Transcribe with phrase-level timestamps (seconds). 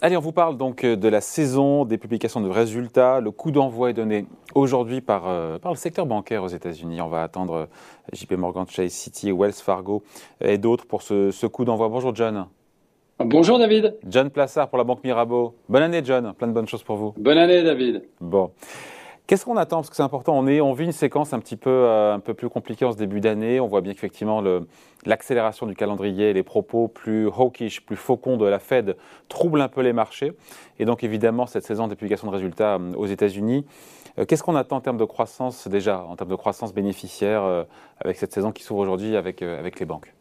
[0.00, 3.18] Allez, on vous parle donc euh, de la saison des publications de résultats.
[3.18, 7.00] Le coup d'envoi est donné aujourd'hui par, euh, par le secteur bancaire aux États-Unis.
[7.00, 7.66] On va attendre euh,
[8.12, 10.04] JP Morgan Chase City, Wells Fargo
[10.40, 11.88] et d'autres pour ce, ce coup d'envoi.
[11.88, 12.46] Bonjour John.
[13.18, 13.96] Bonjour David.
[14.06, 15.56] John Plassard pour la Banque Mirabeau.
[15.68, 17.14] Bonne année John, plein de bonnes choses pour vous.
[17.16, 18.04] Bonne année David.
[18.20, 18.52] Bon.
[19.28, 19.76] Qu'est-ce qu'on attend?
[19.76, 20.38] Parce que c'est important.
[20.38, 22.92] On, est, on vit une séquence un petit peu, euh, un peu plus compliquée en
[22.92, 23.60] ce début d'année.
[23.60, 24.42] On voit bien qu'effectivement,
[25.04, 28.96] l'accélération du calendrier, les propos plus hawkish, plus faucons de la Fed
[29.28, 30.32] troublent un peu les marchés.
[30.78, 33.66] Et donc, évidemment, cette saison des publications de résultats euh, aux États-Unis.
[34.18, 37.66] Euh, qu'est-ce qu'on attend en termes de croissance déjà, en termes de croissance bénéficiaire
[38.00, 40.14] avec cette saison qui s'ouvre aujourd'hui avec, avec les banques?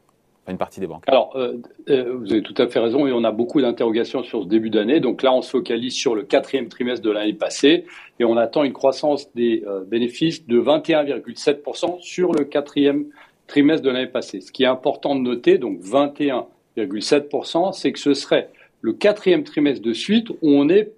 [0.52, 1.04] Une partie des banques.
[1.08, 4.44] Alors, euh, euh, vous avez tout à fait raison et on a beaucoup d'interrogations sur
[4.44, 5.00] ce début d'année.
[5.00, 7.86] Donc là, on se focalise sur le quatrième trimestre de l'année passée
[8.20, 13.06] et on attend une croissance des euh, bénéfices de 21,7% sur le quatrième
[13.48, 14.42] trimestre de l'année passée.
[14.42, 18.50] Ce qui est important de noter, donc 21,7%, c'est que ce serait
[18.81, 20.92] le quatrième trimestre de suite où on est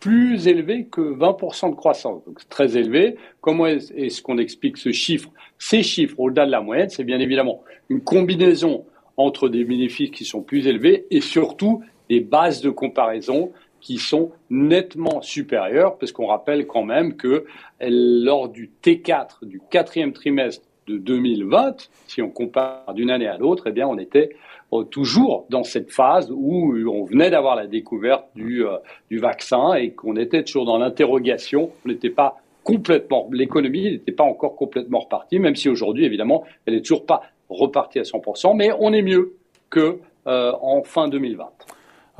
[0.00, 2.22] plus élevé que 20% de croissance.
[2.26, 3.16] Donc c'est très élevé.
[3.40, 5.30] Comment est-ce qu'on explique ce chiffre?
[5.58, 8.84] Ces chiffres au-delà de la moyenne, c'est bien évidemment une combinaison
[9.16, 14.30] entre des bénéfices qui sont plus élevés et surtout des bases de comparaison qui sont
[14.48, 17.44] nettement supérieures, parce qu'on rappelle quand même que
[17.80, 23.64] lors du T4 du quatrième trimestre de 2020, si on compare d'une année à l'autre,
[23.66, 24.36] eh bien, on était
[24.72, 28.76] euh, toujours dans cette phase où on venait d'avoir la découverte du, euh,
[29.10, 31.70] du vaccin et qu'on était toujours dans l'interrogation.
[31.84, 36.74] On n'était pas complètement, l'économie n'était pas encore complètement repartie, même si aujourd'hui, évidemment, elle
[36.74, 39.36] n'est toujours pas reparti à 100%, mais on est mieux
[39.70, 41.48] que euh, en fin 2020.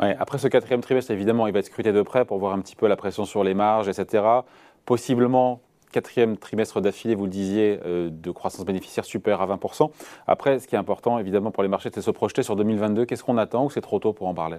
[0.00, 2.60] Ouais, après ce quatrième trimestre, évidemment, il va être scruté de près pour voir un
[2.60, 4.24] petit peu la pression sur les marges, etc.
[4.84, 5.60] Possiblement,
[5.92, 9.90] quatrième trimestre d'affilée, vous le disiez, euh, de croissance bénéficiaire supérieure à 20%.
[10.26, 13.04] Après, ce qui est important, évidemment, pour les marchés, c'est de se projeter sur 2022.
[13.04, 14.58] Qu'est-ce qu'on attend ou c'est trop tôt pour en parler?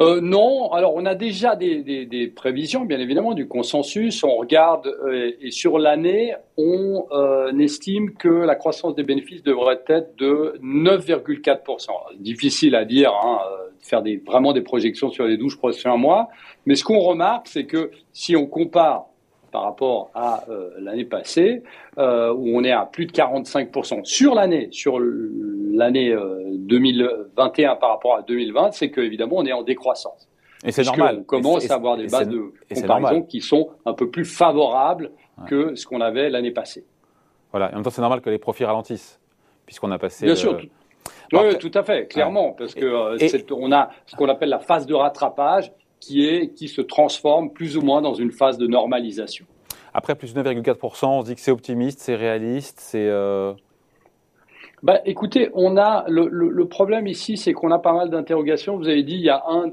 [0.00, 4.22] Euh, non, alors on a déjà des, prévisions, bien évidemment, du consensus.
[4.22, 9.82] On regarde euh, et sur l'année, on euh, estime que la croissance des bénéfices devrait
[9.88, 11.90] être de 9,4%.
[12.18, 13.40] Difficile à dire, hein,
[13.80, 16.28] faire vraiment des projections sur les 12 prochains mois,
[16.64, 19.06] mais ce qu'on remarque, c'est que si on compare
[19.50, 20.44] par rapport à
[20.78, 21.62] l'année passée,
[21.96, 26.14] où on est à plus de 45% sur l'année, sur l'année
[26.68, 30.28] 2021 euh, par rapport à 2020, c'est qu'évidemment, on est en décroissance.
[30.64, 31.18] Et c'est normal.
[31.20, 35.10] On commence à avoir des bases de comparaison qui sont un peu plus favorables
[35.46, 36.84] que ce qu'on avait l'année passée.
[37.52, 37.70] Voilà.
[37.70, 39.20] Et en même temps, c'est normal que les profits ralentissent,
[39.66, 40.26] puisqu'on a passé.
[40.26, 40.60] Bien sûr.
[41.32, 44.94] Oui, tout à fait, clairement, parce que on a ce qu'on appelle la phase de
[44.94, 49.46] rattrapage qui, est, qui se transforme plus ou moins dans une phase de normalisation.
[49.94, 53.06] Après plus de 9,4%, on se dit que c'est optimiste, c'est réaliste, c'est...
[53.06, 53.52] Euh...
[54.82, 58.76] Bah, écoutez, on a le, le, problème ici, c'est qu'on a pas mal d'interrogations.
[58.76, 59.70] Vous avez dit, il y a un,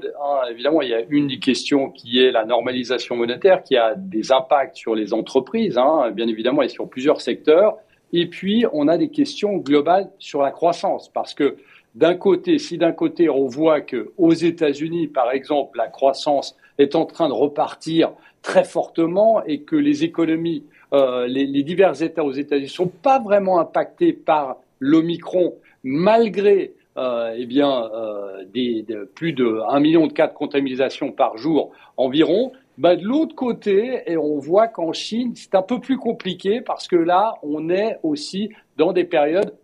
[0.50, 4.32] évidemment, il y a une des questions qui est la normalisation monétaire, qui a des
[4.32, 7.76] impacts sur les entreprises, hein, bien évidemment, et sur plusieurs secteurs.
[8.12, 11.56] Et puis, on a des questions globales sur la croissance, parce que
[11.94, 16.94] d'un côté, si d'un côté on voit que aux États-Unis, par exemple, la croissance est
[16.94, 18.12] en train de repartir
[18.42, 23.58] très fortement et que les économies, euh, les, divers États aux États-Unis sont pas vraiment
[23.58, 28.82] impactés par l'Omicron, malgré euh, eh bien euh, des,
[29.14, 32.52] plus de 1 million de cas de contamination par jour environ.
[32.78, 36.88] Bah, de l'autre côté, et on voit qu'en Chine, c'est un peu plus compliqué parce
[36.88, 39.54] que là, on est aussi dans des périodes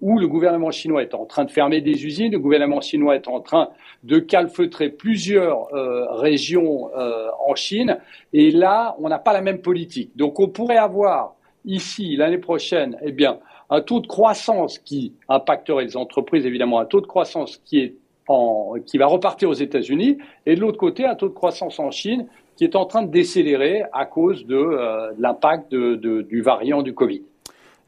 [0.00, 3.28] où le gouvernement chinois est en train de fermer des usines, le gouvernement chinois est
[3.28, 3.70] en train
[4.02, 7.98] de calfeutrer plusieurs euh, régions en Chine,
[8.32, 10.16] et là, on n'a pas la même politique.
[10.16, 13.38] Donc, on pourrait avoir ici, l'année prochaine, eh bien,
[13.70, 17.94] un taux de croissance qui impacterait les entreprises, évidemment, un taux de croissance qui est
[18.28, 21.90] en, qui va repartir aux États-Unis, et de l'autre côté, un taux de croissance en
[21.90, 22.26] Chine
[22.56, 27.22] qui est en train de décélérer à cause de, euh, l'impact du variant du Covid.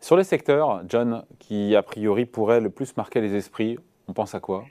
[0.00, 3.78] Sur les secteurs, John, qui a priori pourraient le plus marquer les esprits,
[4.08, 4.64] on pense à quoi?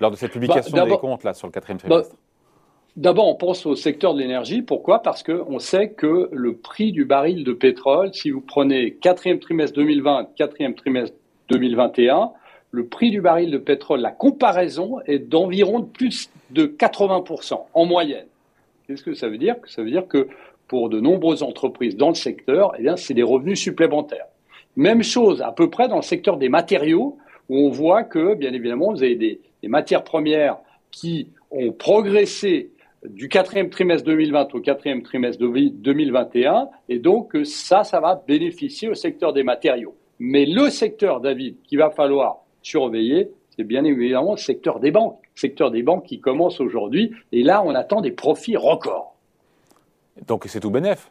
[0.00, 2.16] Lors de cette publication bah, des comptes là, sur le quatrième bah, trimestre
[2.96, 4.62] D'abord, on pense au secteur de l'énergie.
[4.62, 5.02] Pourquoi?
[5.02, 9.76] Parce qu'on sait que le prix du baril de pétrole, si vous prenez quatrième trimestre
[9.76, 11.14] 2020, quatrième trimestre
[11.50, 12.30] 2021,
[12.70, 18.26] le prix du baril de pétrole, la comparaison est d'environ plus de 80% en moyenne.
[18.86, 19.56] Qu'est-ce que ça veut dire?
[19.66, 20.28] Ça veut dire que
[20.66, 24.26] pour de nombreuses entreprises dans le secteur, eh bien, c'est des revenus supplémentaires.
[24.76, 28.52] Même chose à peu près dans le secteur des matériaux, où on voit que, bien
[28.52, 30.58] évidemment, vous avez des, matières premières
[30.92, 32.70] qui ont progressé
[33.08, 38.94] du quatrième trimestre 2020 au quatrième trimestre 2021, et donc ça, ça va bénéficier au
[38.94, 39.94] secteur des matériaux.
[40.18, 45.18] Mais le secteur, David, qu'il va falloir surveiller, c'est bien évidemment le secteur des banques.
[45.34, 47.12] secteur des banques qui commence aujourd'hui.
[47.32, 49.14] Et là, on attend des profits records.
[50.26, 51.10] Donc c'est tout bénéf.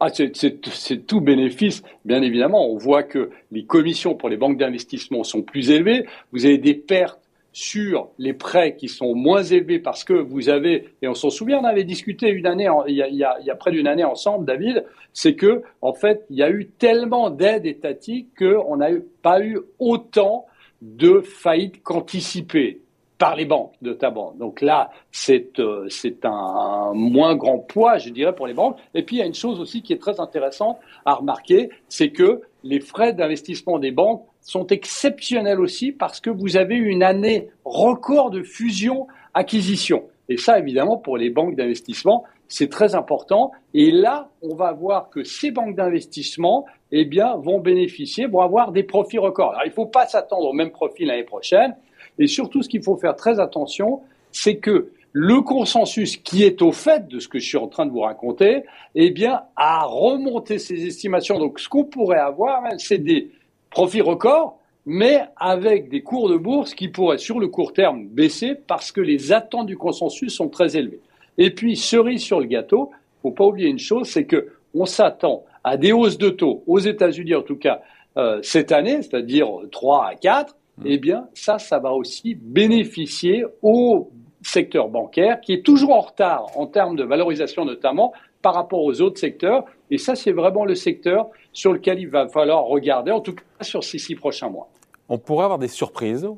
[0.00, 2.68] Ah, c'est tout bénéfice, bien évidemment.
[2.68, 6.06] On voit que les commissions pour les banques d'investissement sont plus élevées.
[6.32, 7.20] Vous avez des pertes
[7.52, 11.60] sur les prêts qui sont moins élevés parce que vous avez, et on s'en souvient,
[11.60, 14.46] on avait discuté une année, il, y a, il, y a, près d'une année ensemble,
[14.46, 18.88] David, c'est que, en fait, il y a eu tellement d'aides étatiques qu'on n'a
[19.20, 20.46] pas eu autant
[20.80, 22.80] de faillites qu'anticipées
[23.22, 24.34] par les banques notamment.
[24.36, 28.78] Donc là, c'est euh, c'est un, moins grand poids, je dirais, pour les banques.
[28.94, 32.10] Et puis il y a une chose aussi qui est très intéressante à remarquer, c'est
[32.10, 37.48] que les frais d'investissement des banques sont exceptionnels aussi parce que vous avez une année
[37.64, 40.04] record de fusion-acquisition.
[40.28, 43.52] Et ça, évidemment, pour les banques d'investissement, c'est très important.
[43.72, 48.72] Et là, on va voir que ces banques d'investissement, eh bien, vont bénéficier, vont avoir
[48.72, 49.52] des profits records.
[49.52, 51.74] Alors, il ne faut pas s'attendre au même profit l'année prochaine.
[52.18, 54.00] Et surtout, ce qu'il faut faire très attention,
[54.32, 57.86] c'est que le consensus qui est au fait de ce que je suis en train
[57.86, 58.64] de vous raconter,
[58.94, 61.38] eh bien, a remonté ses estimations.
[61.38, 63.30] Donc, ce qu'on pourrait avoir, c'est des
[63.72, 68.54] profits records, mais avec des cours de bourse qui pourraient, sur le court terme, baisser
[68.54, 71.00] parce que les attentes du consensus sont très élevées.
[71.38, 72.90] Et puis, cerise sur le gâteau,
[73.22, 76.78] faut pas oublier une chose, c'est que on s'attend à des hausses de taux, aux
[76.78, 77.82] États-Unis en tout cas,
[78.16, 80.82] euh, cette année, c'est-à-dire 3 à 4, Mmh.
[80.86, 84.10] eh bien, ça, ça va aussi bénéficier au
[84.42, 89.00] secteur bancaire qui est toujours en retard en termes de valorisation notamment par rapport aux
[89.00, 89.64] autres secteurs.
[89.90, 93.42] Et ça, c'est vraiment le secteur sur lequel il va falloir regarder, en tout cas
[93.62, 94.68] sur ces six prochains mois.
[95.08, 96.28] On pourrait avoir des surprises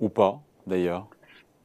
[0.00, 1.06] ou pas, d'ailleurs?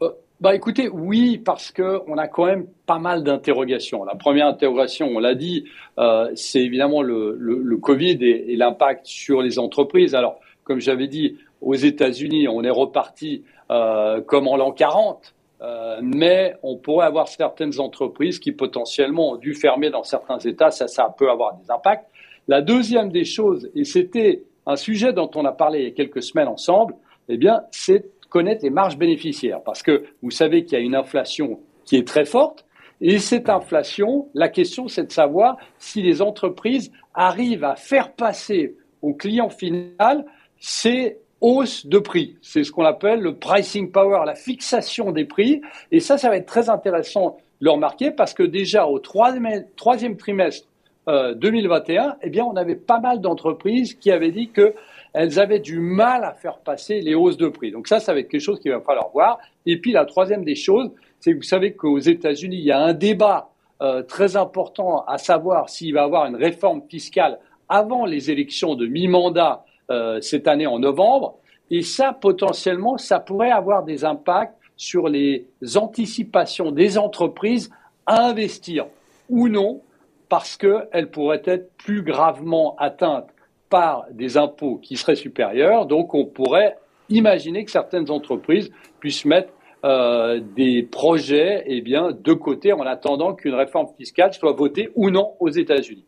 [0.01, 0.09] Euh,
[0.39, 4.03] bah écoutez, oui, parce qu'on a quand même pas mal d'interrogations.
[4.05, 5.65] La première interrogation, on l'a dit,
[5.97, 10.15] euh, c'est évidemment le, le, Covid et, et l'impact sur les entreprises.
[10.15, 15.99] Alors, comme j'avais dit, aux États-Unis, on est reparti euh, comme en l'an 40, euh,
[16.01, 20.87] mais on pourrait avoir certaines entreprises qui potentiellement ont dû fermer dans certains États, ça,
[20.87, 22.09] ça peut avoir des impacts.
[22.47, 25.91] La deuxième des choses, et c'était un sujet dont on a parlé il y a
[25.91, 26.95] quelques semaines ensemble,
[27.27, 30.95] eh bien, c'est connaître les marges bénéficiaires, parce que vous savez qu'il y a une
[30.95, 32.65] inflation qui est très forte,
[33.01, 38.75] et cette inflation, la question, c'est de savoir si les entreprises arrivent à faire passer
[39.01, 40.25] au client final
[40.59, 42.37] ces hausse de prix.
[42.41, 45.61] C'est ce qu'on appelle le pricing power, la fixation des prix.
[45.91, 50.17] Et ça, ça va être très intéressant de le remarquer parce que déjà au troisième,
[50.17, 50.67] trimestre
[51.07, 55.79] euh, 2021, eh bien, on avait pas mal d'entreprises qui avaient dit qu'elles avaient du
[55.79, 57.71] mal à faire passer les hausses de prix.
[57.71, 59.39] Donc ça, ça va être quelque chose qu'il va falloir voir.
[59.65, 62.79] Et puis la troisième des choses, c'est que vous savez qu'aux États-Unis, il y a
[62.79, 63.49] un débat
[63.81, 67.39] euh, très important à savoir s'il va y avoir une réforme fiscale
[67.69, 71.37] avant les élections de mi-mandat euh, cette année en novembre.
[71.71, 77.69] Et ça, potentiellement, ça pourrait avoir des impacts sur les anticipations des entreprises
[78.05, 78.87] à investir
[79.29, 79.81] ou non,
[80.29, 83.29] parce qu'elles pourraient être plus gravement atteintes
[83.69, 85.85] par des impôts qui seraient supérieurs.
[85.85, 86.77] Donc, on pourrait
[87.09, 89.53] imaginer que certaines entreprises puissent mettre
[89.85, 95.33] euh, des projets eh de côté en attendant qu'une réforme fiscale soit votée ou non
[95.39, 96.05] aux États-Unis.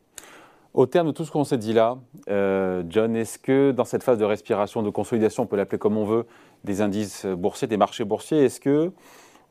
[0.73, 1.97] Au terme de tout ce qu'on s'est dit là,
[2.29, 5.97] euh, John, est-ce que dans cette phase de respiration, de consolidation, on peut l'appeler comme
[5.97, 6.25] on veut,
[6.63, 8.93] des indices boursiers, des marchés boursiers, est-ce que,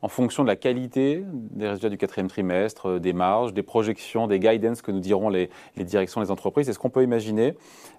[0.01, 4.25] en fonction de la qualité des résultats du quatrième trimestre, euh, des marges, des projections,
[4.25, 7.53] des guidance que nous diront les, directions des entreprises, est-ce qu'on peut imaginer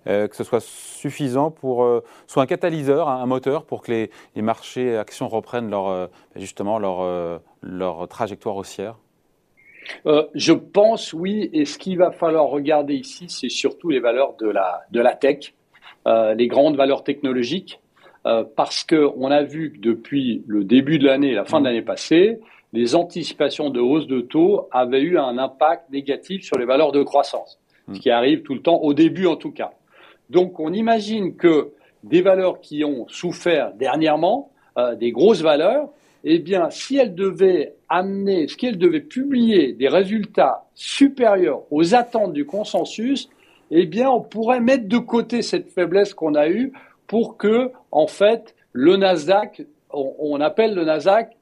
[0.09, 1.89] euh, que ce soit suffisant pour,
[2.27, 7.41] soit un catalyseur, un, moteur pour que les, les marchés actions reprennent leur, justement leur,
[7.63, 8.97] leur trajectoire haussière?
[10.07, 14.37] Euh, je pense oui, et ce qu'il va falloir regarder ici, c'est surtout les valeurs
[14.41, 15.55] de la, de la tech,
[16.07, 17.81] euh, les grandes valeurs technologiques,
[18.27, 21.67] euh, parce qu'on a vu que depuis le début de l'année, la fin de mmh.
[21.67, 22.41] l'année passée,
[22.73, 27.03] les anticipations de hausse de taux avaient eu un impact négatif sur les valeurs de
[27.03, 27.99] croissance, ce mmh.
[27.99, 29.73] qui arrive tout le temps, au début en tout cas.
[30.31, 31.73] Donc on imagine que
[32.05, 34.51] des valeurs qui ont souffert dernièrement,
[34.99, 35.91] des grosses valeurs,
[36.25, 42.33] eh bien, si elles devaient amener, ce qu'elle devait publier des résultats supérieurs aux attentes
[42.33, 43.29] du consensus,
[43.71, 46.73] eh bien, on pourrait mettre de côté cette faiblesse qu'on a eue
[47.07, 51.33] pour que, en fait, le Nasdaq, on, appelle le Nasdaq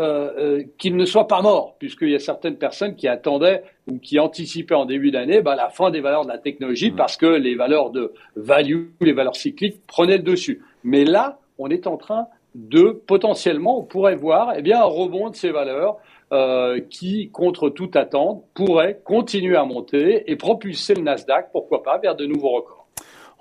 [0.00, 3.98] euh, euh, qu'il ne soit pas mort, puisqu'il y a certaines personnes qui attendaient ou
[3.98, 6.96] qui anticipaient en début d'année bah, la fin des valeurs de la technologie mmh.
[6.96, 10.62] parce que les valeurs de value, les valeurs cycliques prenaient le dessus.
[10.84, 15.30] Mais là, on est en train de potentiellement, on pourrait voir eh bien, un rebond
[15.30, 15.98] de ces valeurs
[16.32, 21.98] euh, qui, contre toute attente, pourrait continuer à monter et propulser le Nasdaq, pourquoi pas,
[21.98, 22.86] vers de nouveaux records.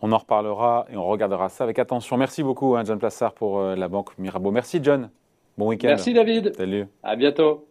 [0.01, 2.17] On en reparlera et on regardera ça avec attention.
[2.17, 4.51] Merci beaucoup, hein, John Plassard, pour euh, la banque Mirabeau.
[4.51, 5.09] Merci, John.
[5.57, 5.89] Bon week-end.
[5.89, 6.55] Merci David.
[6.55, 6.87] Salut.
[7.03, 7.67] À bientôt.